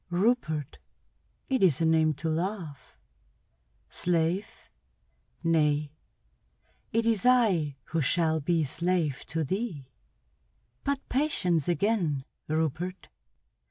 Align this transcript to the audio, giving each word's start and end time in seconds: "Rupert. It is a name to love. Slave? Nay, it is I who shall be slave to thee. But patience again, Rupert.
"Rupert. 0.09 0.79
It 1.47 1.61
is 1.61 1.79
a 1.79 1.85
name 1.85 2.15
to 2.15 2.27
love. 2.27 2.97
Slave? 3.87 4.67
Nay, 5.43 5.91
it 6.91 7.05
is 7.05 7.23
I 7.23 7.77
who 7.83 8.01
shall 8.01 8.39
be 8.39 8.63
slave 8.65 9.23
to 9.27 9.43
thee. 9.43 9.91
But 10.83 11.07
patience 11.07 11.67
again, 11.67 12.25
Rupert. 12.47 13.09